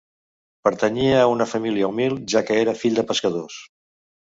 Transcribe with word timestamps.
Pertanyia 0.67 1.19
a 1.25 1.27
una 1.33 1.47
família 1.51 1.91
humil, 1.93 2.17
ja 2.35 2.43
que 2.49 2.59
era 2.65 2.77
fill 2.83 2.99
de 3.03 3.07
pescadors. 3.13 3.63